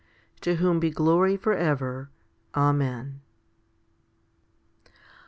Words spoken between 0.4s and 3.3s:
.To whom be glory for ever. Amen.